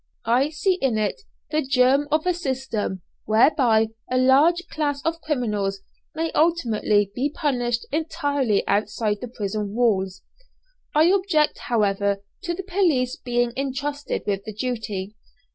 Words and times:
I 0.25 0.49
see 0.49 0.79
in 0.81 0.97
it 0.97 1.21
the 1.51 1.61
germ 1.61 2.07
of 2.11 2.25
a 2.25 2.33
system 2.33 3.03
whereby 3.25 3.89
a 4.09 4.17
large 4.17 4.63
class 4.67 4.99
of 5.05 5.21
criminals 5.21 5.79
may 6.15 6.31
ultimately 6.31 7.11
be 7.13 7.29
punished 7.29 7.85
entirely 7.91 8.67
outside 8.67 9.21
the 9.21 9.27
prison 9.27 9.75
walls. 9.75 10.23
I 10.95 11.03
object, 11.11 11.59
however, 11.67 12.23
to 12.41 12.55
the 12.55 12.63
police 12.63 13.15
being 13.15 13.53
entrusted 13.55 14.23
with 14.25 14.43
the 14.43 14.53
duty. 14.53 15.13